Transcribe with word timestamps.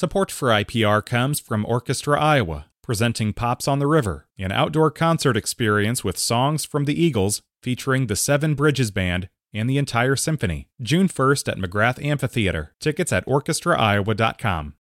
Support 0.00 0.30
for 0.30 0.48
IPR 0.48 1.04
comes 1.04 1.40
from 1.40 1.66
Orchestra 1.66 2.18
Iowa, 2.18 2.64
presenting 2.82 3.34
Pops 3.34 3.68
on 3.68 3.80
the 3.80 3.86
River, 3.86 4.26
an 4.38 4.50
outdoor 4.50 4.90
concert 4.90 5.36
experience 5.36 6.02
with 6.02 6.16
songs 6.16 6.64
from 6.64 6.86
the 6.86 6.98
Eagles 6.98 7.42
featuring 7.62 8.06
the 8.06 8.16
Seven 8.16 8.54
Bridges 8.54 8.90
Band 8.90 9.28
and 9.52 9.68
the 9.68 9.76
entire 9.76 10.16
symphony. 10.16 10.70
June 10.80 11.06
1st 11.06 11.52
at 11.52 11.58
McGrath 11.58 12.02
Amphitheater. 12.02 12.72
Tickets 12.80 13.12
at 13.12 13.26
orchestraiowa.com. 13.26 14.72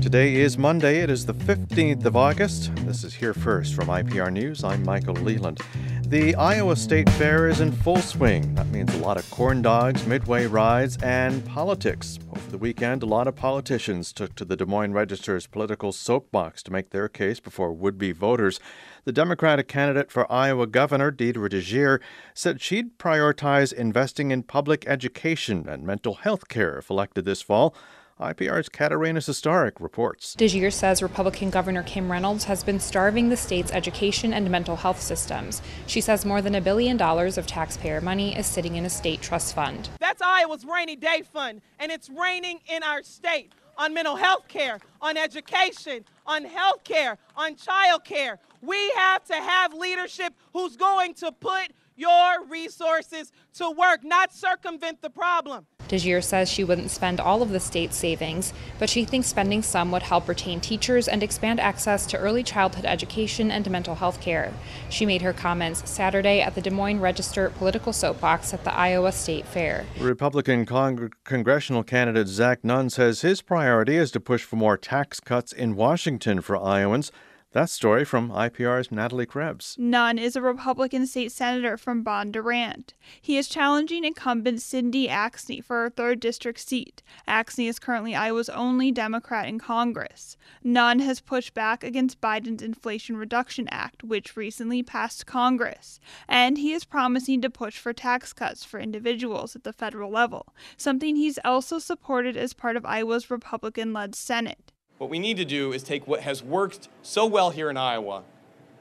Today 0.00 0.36
is 0.36 0.56
Monday. 0.56 1.00
It 1.00 1.10
is 1.10 1.26
the 1.26 1.34
15th 1.34 2.06
of 2.06 2.16
August. 2.16 2.74
This 2.86 3.04
is 3.04 3.12
Here 3.12 3.34
First 3.34 3.74
from 3.74 3.88
IPR 3.88 4.32
News. 4.32 4.64
I'm 4.64 4.82
Michael 4.82 5.12
Leland. 5.16 5.60
The 6.08 6.34
Iowa 6.36 6.74
State 6.74 7.10
Fair 7.10 7.48
is 7.48 7.60
in 7.60 7.70
full 7.70 7.98
swing. 7.98 8.54
That 8.54 8.68
means 8.68 8.94
a 8.94 8.98
lot 8.98 9.18
of 9.18 9.30
corn 9.30 9.60
dogs, 9.60 10.06
midway 10.06 10.46
rides, 10.46 10.96
and 11.02 11.44
politics. 11.44 12.18
Over 12.30 12.50
the 12.50 12.56
weekend, 12.56 13.02
a 13.02 13.06
lot 13.06 13.26
of 13.28 13.36
politicians 13.36 14.14
took 14.14 14.34
to 14.36 14.46
the 14.46 14.56
Des 14.56 14.64
Moines 14.64 14.94
Register's 14.94 15.46
political 15.46 15.92
soapbox 15.92 16.62
to 16.62 16.72
make 16.72 16.88
their 16.88 17.10
case 17.10 17.40
before 17.40 17.74
would 17.74 17.98
be 17.98 18.12
voters. 18.12 18.58
The 19.04 19.12
Democratic 19.12 19.68
candidate 19.68 20.10
for 20.10 20.32
Iowa 20.32 20.66
Governor, 20.66 21.12
Deidre 21.12 21.50
DeJear, 21.50 22.00
said 22.32 22.62
she'd 22.62 22.96
prioritize 22.98 23.70
investing 23.70 24.30
in 24.30 24.44
public 24.44 24.86
education 24.88 25.68
and 25.68 25.82
mental 25.82 26.14
health 26.14 26.48
care 26.48 26.78
if 26.78 26.88
elected 26.88 27.26
this 27.26 27.42
fall. 27.42 27.74
IPR's 28.20 28.68
Katarina 28.68 29.20
Sostaric 29.20 29.80
reports. 29.80 30.34
DeJear 30.36 30.72
says 30.72 31.02
Republican 31.02 31.50
Governor 31.50 31.84
Kim 31.84 32.10
Reynolds 32.10 32.44
has 32.44 32.64
been 32.64 32.80
starving 32.80 33.28
the 33.28 33.36
state's 33.36 33.70
education 33.70 34.32
and 34.32 34.50
mental 34.50 34.76
health 34.76 35.00
systems. 35.00 35.62
She 35.86 36.00
says 36.00 36.24
more 36.24 36.42
than 36.42 36.56
a 36.56 36.60
billion 36.60 36.96
dollars 36.96 37.38
of 37.38 37.46
taxpayer 37.46 38.00
money 38.00 38.36
is 38.36 38.46
sitting 38.46 38.74
in 38.74 38.84
a 38.84 38.90
state 38.90 39.22
trust 39.22 39.54
fund. 39.54 39.88
That's 40.00 40.20
Iowa's 40.20 40.64
rainy 40.64 40.96
day 40.96 41.22
fund, 41.32 41.60
and 41.78 41.92
it's 41.92 42.10
raining 42.10 42.58
in 42.68 42.82
our 42.82 43.04
state 43.04 43.52
on 43.76 43.94
mental 43.94 44.16
health 44.16 44.48
care, 44.48 44.80
on 45.00 45.16
education, 45.16 46.04
on 46.26 46.44
health 46.44 46.82
care, 46.82 47.16
on 47.36 47.54
child 47.54 48.04
care. 48.04 48.40
We 48.60 48.90
have 48.96 49.24
to 49.26 49.34
have 49.34 49.72
leadership 49.72 50.34
who's 50.52 50.76
going 50.76 51.14
to 51.14 51.30
put 51.30 51.68
your 51.98 52.44
resources 52.46 53.32
to 53.54 53.68
work, 53.70 54.04
not 54.04 54.32
circumvent 54.32 55.02
the 55.02 55.10
problem. 55.10 55.66
DeJear 55.88 56.22
says 56.22 56.50
she 56.50 56.64
wouldn't 56.64 56.90
spend 56.90 57.18
all 57.18 57.42
of 57.42 57.48
the 57.48 57.58
state's 57.58 57.96
savings, 57.96 58.52
but 58.78 58.90
she 58.90 59.04
thinks 59.04 59.26
spending 59.26 59.62
some 59.62 59.90
would 59.90 60.02
help 60.02 60.28
retain 60.28 60.60
teachers 60.60 61.08
and 61.08 61.22
expand 61.22 61.58
access 61.58 62.06
to 62.06 62.18
early 62.18 62.42
childhood 62.42 62.84
education 62.84 63.50
and 63.50 63.68
mental 63.70 63.96
health 63.96 64.20
care. 64.20 64.52
She 64.90 65.06
made 65.06 65.22
her 65.22 65.32
comments 65.32 65.90
Saturday 65.90 66.40
at 66.40 66.54
the 66.54 66.60
Des 66.60 66.70
Moines 66.70 67.00
Register 67.00 67.50
political 67.50 67.92
soapbox 67.92 68.52
at 68.54 68.64
the 68.64 68.74
Iowa 68.74 69.12
State 69.12 69.46
Fair. 69.46 69.86
Republican 69.98 70.66
Cong- 70.66 71.10
congressional 71.24 71.82
candidate 71.82 72.28
Zach 72.28 72.62
Nunn 72.62 72.90
says 72.90 73.22
his 73.22 73.40
priority 73.42 73.96
is 73.96 74.10
to 74.12 74.20
push 74.20 74.44
for 74.44 74.56
more 74.56 74.76
tax 74.76 75.20
cuts 75.20 75.52
in 75.52 75.74
Washington 75.74 76.42
for 76.42 76.56
Iowans. 76.56 77.10
That 77.52 77.70
story 77.70 78.04
from 78.04 78.28
IPR's 78.28 78.92
Natalie 78.92 79.24
Krebs. 79.24 79.74
Nunn 79.78 80.18
is 80.18 80.36
a 80.36 80.42
Republican 80.42 81.06
state 81.06 81.32
senator 81.32 81.78
from 81.78 82.04
Bondurant. 82.04 82.92
He 83.22 83.38
is 83.38 83.48
challenging 83.48 84.04
incumbent 84.04 84.60
Cindy 84.60 85.08
Axne 85.08 85.64
for 85.64 85.84
her 85.84 85.90
3rd 85.90 86.20
district 86.20 86.60
seat. 86.60 87.02
Axne 87.26 87.66
is 87.66 87.78
currently 87.78 88.14
Iowa's 88.14 88.50
only 88.50 88.92
Democrat 88.92 89.48
in 89.48 89.58
Congress. 89.58 90.36
Nunn 90.62 90.98
has 90.98 91.22
pushed 91.22 91.54
back 91.54 91.82
against 91.82 92.20
Biden's 92.20 92.62
Inflation 92.62 93.16
Reduction 93.16 93.66
Act, 93.70 94.04
which 94.04 94.36
recently 94.36 94.82
passed 94.82 95.24
Congress. 95.24 96.00
And 96.28 96.58
he 96.58 96.74
is 96.74 96.84
promising 96.84 97.40
to 97.40 97.48
push 97.48 97.78
for 97.78 97.94
tax 97.94 98.34
cuts 98.34 98.62
for 98.62 98.78
individuals 98.78 99.56
at 99.56 99.64
the 99.64 99.72
federal 99.72 100.10
level, 100.10 100.54
something 100.76 101.16
he's 101.16 101.38
also 101.46 101.78
supported 101.78 102.36
as 102.36 102.52
part 102.52 102.76
of 102.76 102.84
Iowa's 102.84 103.30
Republican 103.30 103.94
led 103.94 104.14
Senate. 104.14 104.72
What 104.98 105.10
we 105.10 105.20
need 105.20 105.36
to 105.36 105.44
do 105.44 105.72
is 105.72 105.84
take 105.84 106.08
what 106.08 106.22
has 106.22 106.42
worked 106.42 106.88
so 107.02 107.24
well 107.24 107.50
here 107.50 107.70
in 107.70 107.76
Iowa 107.76 108.24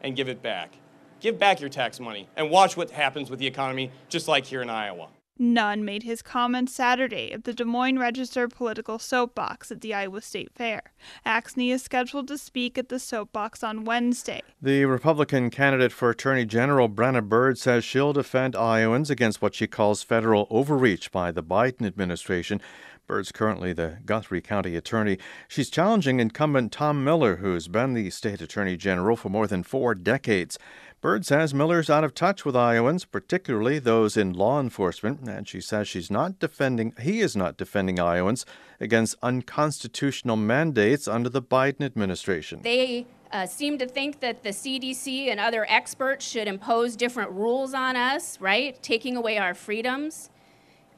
and 0.00 0.16
give 0.16 0.30
it 0.30 0.42
back. 0.42 0.78
Give 1.20 1.38
back 1.38 1.60
your 1.60 1.68
tax 1.68 2.00
money 2.00 2.26
and 2.36 2.50
watch 2.50 2.74
what 2.74 2.90
happens 2.90 3.28
with 3.28 3.38
the 3.38 3.46
economy, 3.46 3.90
just 4.08 4.26
like 4.26 4.46
here 4.46 4.62
in 4.62 4.70
Iowa. 4.70 5.08
Nunn 5.38 5.84
made 5.84 6.04
his 6.04 6.22
comments 6.22 6.72
Saturday 6.72 7.30
at 7.32 7.44
the 7.44 7.52
Des 7.52 7.64
Moines 7.64 7.98
Register 7.98 8.48
political 8.48 8.98
soapbox 8.98 9.70
at 9.70 9.82
the 9.82 9.92
Iowa 9.92 10.22
State 10.22 10.50
Fair. 10.54 10.80
Axne 11.26 11.70
is 11.70 11.82
scheduled 11.82 12.28
to 12.28 12.38
speak 12.38 12.78
at 12.78 12.88
the 12.88 12.98
soapbox 12.98 13.62
on 13.62 13.84
Wednesday. 13.84 14.42
The 14.62 14.86
Republican 14.86 15.50
candidate 15.50 15.92
for 15.92 16.08
Attorney 16.08 16.46
General 16.46 16.88
Brenna 16.88 17.22
Bird 17.22 17.58
says 17.58 17.84
she'll 17.84 18.14
defend 18.14 18.56
Iowans 18.56 19.10
against 19.10 19.42
what 19.42 19.54
she 19.54 19.66
calls 19.66 20.02
federal 20.02 20.46
overreach 20.48 21.12
by 21.12 21.30
the 21.32 21.42
Biden 21.42 21.84
administration. 21.86 22.62
Bird's 23.06 23.30
currently 23.30 23.72
the 23.72 23.98
Guthrie 24.04 24.40
County 24.40 24.74
attorney. 24.74 25.18
She's 25.46 25.70
challenging 25.70 26.18
incumbent 26.18 26.72
Tom 26.72 27.04
Miller, 27.04 27.36
who's 27.36 27.68
been 27.68 27.94
the 27.94 28.10
state 28.10 28.40
attorney 28.40 28.76
general 28.76 29.16
for 29.16 29.28
more 29.28 29.46
than 29.46 29.62
four 29.62 29.94
decades. 29.94 30.58
Bird 31.00 31.24
says 31.24 31.54
Miller's 31.54 31.88
out 31.88 32.02
of 32.02 32.14
touch 32.14 32.44
with 32.44 32.56
Iowans, 32.56 33.04
particularly 33.04 33.78
those 33.78 34.16
in 34.16 34.32
law 34.32 34.58
enforcement, 34.58 35.28
and 35.28 35.46
she 35.46 35.60
says 35.60 35.86
she's 35.86 36.10
not 36.10 36.40
defending 36.40 36.94
he 37.00 37.20
is 37.20 37.36
not 37.36 37.56
defending 37.56 38.00
Iowans 38.00 38.44
against 38.80 39.14
unconstitutional 39.22 40.36
mandates 40.36 41.06
under 41.06 41.28
the 41.28 41.42
Biden 41.42 41.82
administration. 41.82 42.60
They 42.62 43.06
uh, 43.30 43.46
seem 43.46 43.78
to 43.78 43.86
think 43.86 44.20
that 44.20 44.42
the 44.42 44.50
CDC 44.50 45.30
and 45.30 45.38
other 45.38 45.64
experts 45.68 46.26
should 46.26 46.48
impose 46.48 46.96
different 46.96 47.30
rules 47.30 47.74
on 47.74 47.94
us, 47.94 48.40
right? 48.40 48.82
Taking 48.82 49.16
away 49.16 49.38
our 49.38 49.54
freedoms. 49.54 50.30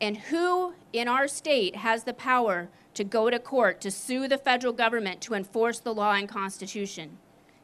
And 0.00 0.16
who 0.16 0.74
in 0.92 1.08
our 1.08 1.26
state 1.26 1.76
has 1.76 2.04
the 2.04 2.12
power 2.12 2.68
to 2.94 3.04
go 3.04 3.30
to 3.30 3.38
court 3.38 3.80
to 3.80 3.90
sue 3.90 4.28
the 4.28 4.38
federal 4.38 4.72
government 4.72 5.20
to 5.22 5.34
enforce 5.34 5.80
the 5.80 5.94
law 5.94 6.12
and 6.12 6.28
Constitution? 6.28 7.18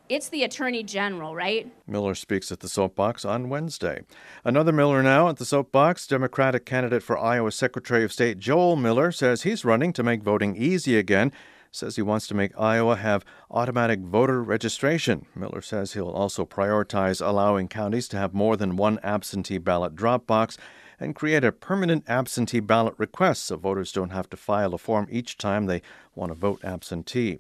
It's 0.08 0.28
the 0.28 0.42
Attorney 0.42 0.82
General, 0.82 1.34
right? 1.34 1.72
Miller 1.86 2.14
speaks 2.14 2.52
at 2.52 2.60
the 2.60 2.68
soapbox 2.68 3.24
on 3.24 3.48
Wednesday. 3.48 4.02
Another 4.44 4.72
Miller 4.72 5.02
now 5.02 5.28
at 5.28 5.38
the 5.38 5.46
soapbox. 5.46 6.06
Democratic 6.06 6.66
candidate 6.66 7.02
for 7.02 7.16
Iowa 7.16 7.52
Secretary 7.52 8.04
of 8.04 8.12
State 8.12 8.38
Joel 8.38 8.76
Miller 8.76 9.12
says 9.12 9.42
he's 9.42 9.64
running 9.64 9.94
to 9.94 10.02
make 10.02 10.22
voting 10.22 10.56
easy 10.56 10.98
again. 10.98 11.32
Says 11.70 11.96
he 11.96 12.02
wants 12.02 12.26
to 12.26 12.34
make 12.34 12.52
Iowa 12.58 12.96
have 12.96 13.24
automatic 13.50 14.00
voter 14.00 14.42
registration. 14.42 15.24
Miller 15.34 15.62
says 15.62 15.94
he'll 15.94 16.10
also 16.10 16.44
prioritize 16.44 17.26
allowing 17.26 17.68
counties 17.68 18.06
to 18.08 18.18
have 18.18 18.34
more 18.34 18.56
than 18.56 18.76
one 18.76 19.00
absentee 19.02 19.58
ballot 19.58 19.96
drop 19.96 20.26
box 20.26 20.58
and 20.98 21.14
create 21.14 21.44
a 21.44 21.52
permanent 21.52 22.04
absentee 22.08 22.60
ballot 22.60 22.94
request 22.98 23.44
so 23.44 23.56
voters 23.56 23.92
don't 23.92 24.10
have 24.10 24.28
to 24.30 24.36
file 24.36 24.74
a 24.74 24.78
form 24.78 25.06
each 25.10 25.36
time 25.36 25.66
they 25.66 25.82
want 26.14 26.30
to 26.30 26.34
vote 26.34 26.64
absentee. 26.64 27.38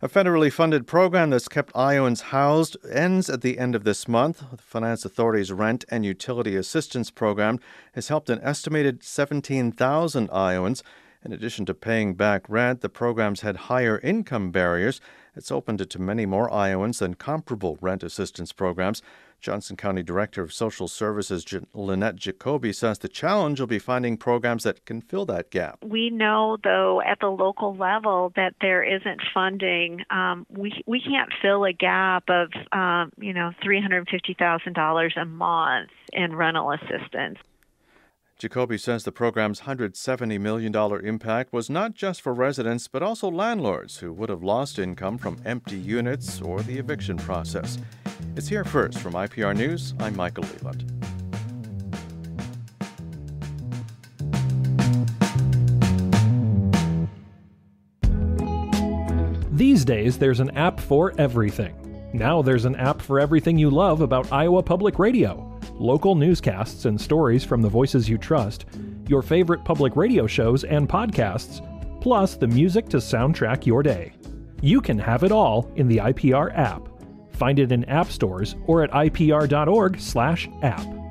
A 0.00 0.08
federally 0.08 0.52
funded 0.52 0.86
program 0.86 1.30
that's 1.30 1.48
kept 1.48 1.76
Iowans 1.76 2.22
housed 2.22 2.76
ends 2.90 3.28
at 3.28 3.40
the 3.40 3.58
end 3.58 3.74
of 3.74 3.84
this 3.84 4.06
month. 4.06 4.42
The 4.50 4.62
Finance 4.62 5.04
Authority's 5.04 5.52
Rent 5.52 5.84
and 5.90 6.04
Utility 6.04 6.56
Assistance 6.56 7.10
Program 7.10 7.58
has 7.94 8.08
helped 8.08 8.30
an 8.30 8.40
estimated 8.42 9.02
17,000 9.02 10.30
Iowans. 10.30 10.82
In 11.24 11.32
addition 11.32 11.64
to 11.66 11.74
paying 11.74 12.14
back 12.14 12.48
rent, 12.48 12.80
the 12.80 12.88
program's 12.88 13.42
had 13.42 13.68
higher 13.68 14.00
income 14.00 14.50
barriers. 14.50 15.00
It's 15.36 15.52
opened 15.52 15.80
it 15.80 15.88
to 15.90 16.00
many 16.00 16.26
more 16.26 16.52
Iowans 16.52 16.98
than 16.98 17.14
comparable 17.14 17.78
rent 17.80 18.02
assistance 18.02 18.52
programs. 18.52 19.02
Johnson 19.40 19.76
County 19.76 20.02
Director 20.02 20.42
of 20.42 20.52
Social 20.52 20.86
Services 20.88 21.44
Lynette 21.74 22.16
Jacoby 22.16 22.72
says 22.72 22.98
the 22.98 23.08
challenge 23.08 23.58
will 23.58 23.66
be 23.66 23.78
finding 23.78 24.16
programs 24.16 24.62
that 24.62 24.84
can 24.84 25.00
fill 25.00 25.26
that 25.26 25.50
gap. 25.50 25.78
We 25.84 26.10
know, 26.10 26.58
though, 26.62 27.02
at 27.02 27.18
the 27.20 27.28
local 27.28 27.74
level 27.76 28.32
that 28.36 28.54
there 28.60 28.84
isn't 28.84 29.20
funding. 29.34 30.04
Um, 30.10 30.46
we 30.48 30.82
we 30.86 31.00
can't 31.00 31.30
fill 31.40 31.64
a 31.64 31.72
gap 31.72 32.24
of 32.28 32.50
um, 32.72 33.12
you 33.18 33.32
know 33.32 33.52
three 33.62 33.80
hundred 33.80 34.08
fifty 34.08 34.34
thousand 34.38 34.74
dollars 34.74 35.14
a 35.20 35.24
month 35.24 35.90
in 36.12 36.36
rental 36.36 36.70
assistance. 36.70 37.38
Jacoby 38.42 38.76
says 38.76 39.04
the 39.04 39.12
program's 39.12 39.60
$170 39.60 40.40
million 40.40 40.74
impact 41.06 41.52
was 41.52 41.70
not 41.70 41.94
just 41.94 42.20
for 42.20 42.34
residents, 42.34 42.88
but 42.88 43.00
also 43.00 43.30
landlords 43.30 43.98
who 43.98 44.12
would 44.12 44.28
have 44.28 44.42
lost 44.42 44.80
income 44.80 45.16
from 45.16 45.40
empty 45.44 45.78
units 45.78 46.40
or 46.40 46.60
the 46.62 46.76
eviction 46.76 47.16
process. 47.16 47.78
It's 48.34 48.48
here 48.48 48.64
first 48.64 48.98
from 48.98 49.12
IPR 49.12 49.56
News. 49.56 49.94
I'm 50.00 50.16
Michael 50.16 50.42
Leland. 50.42 50.82
These 59.52 59.84
days, 59.84 60.18
there's 60.18 60.40
an 60.40 60.50
app 60.56 60.80
for 60.80 61.14
everything. 61.16 62.10
Now 62.12 62.42
there's 62.42 62.64
an 62.64 62.74
app 62.74 63.00
for 63.00 63.20
everything 63.20 63.56
you 63.56 63.70
love 63.70 64.00
about 64.00 64.32
Iowa 64.32 64.64
Public 64.64 64.98
Radio 64.98 65.51
local 65.78 66.14
newscasts 66.14 66.84
and 66.84 67.00
stories 67.00 67.44
from 67.44 67.62
the 67.62 67.68
voices 67.68 68.08
you 68.08 68.18
trust, 68.18 68.66
your 69.08 69.22
favorite 69.22 69.64
public 69.64 69.96
radio 69.96 70.26
shows 70.26 70.64
and 70.64 70.88
podcasts, 70.88 71.60
plus 72.00 72.36
the 72.36 72.46
music 72.46 72.88
to 72.88 72.98
soundtrack 72.98 73.66
your 73.66 73.82
day. 73.82 74.12
You 74.60 74.80
can 74.80 74.98
have 74.98 75.24
it 75.24 75.32
all 75.32 75.70
in 75.76 75.88
the 75.88 75.98
IPR 75.98 76.56
app. 76.56 76.88
Find 77.32 77.58
it 77.58 77.72
in 77.72 77.84
app 77.86 78.10
stores 78.10 78.54
or 78.66 78.82
at 78.82 78.90
ipr.org/app. 78.90 81.01